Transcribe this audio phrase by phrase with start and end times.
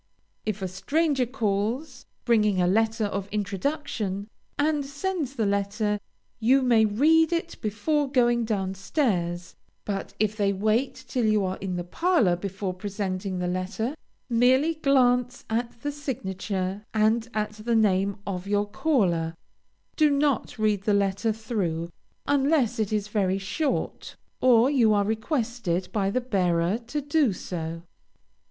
[0.47, 5.99] If a stranger calls, bringing a letter of introduction, and sends the letter,
[6.39, 11.57] you may read it before going down stairs, but if they wait till you are
[11.57, 13.95] in the parlor before presenting the letter,
[14.27, 19.35] merely glance at the signature and at the name of your caller;
[19.97, 21.91] do not read the letter through,
[22.25, 27.83] unless it is very short, or you are requested by the bearer to do so.